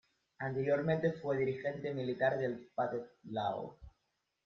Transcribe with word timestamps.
Anteriormente 0.39 1.13
fue 1.13 1.37
dirigente 1.37 1.93
militar 1.93 2.39
del 2.39 2.71
Pathet 2.73 3.05
Lao. 3.25 3.77